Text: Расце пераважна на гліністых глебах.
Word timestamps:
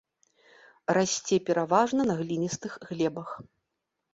Расце 0.95 1.35
пераважна 1.49 2.01
на 2.13 2.15
гліністых 2.23 2.71
глебах. 2.89 3.29